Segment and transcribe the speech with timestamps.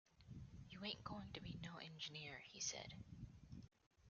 [0.67, 2.95] 'You ain't going to be no engineer', he said.